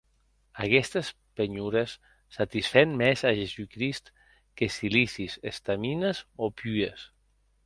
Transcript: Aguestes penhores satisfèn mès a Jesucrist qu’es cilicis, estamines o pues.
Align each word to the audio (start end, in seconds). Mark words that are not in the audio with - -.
Aguestes 0.63 1.09
penhores 1.39 1.93
satisfèn 2.39 2.97
mès 3.01 3.19
a 3.29 3.35
Jesucrist 3.41 4.05
qu’es 4.55 4.73
cilicis, 4.79 5.33
estamines 5.53 6.17
o 6.47 6.55
pues. 6.63 6.99